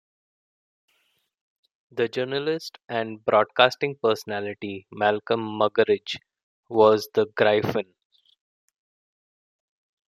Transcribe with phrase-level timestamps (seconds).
[1.91, 6.17] The journalist and broadcasting personality Malcolm Muggeridge
[6.69, 7.93] was The Gryphon.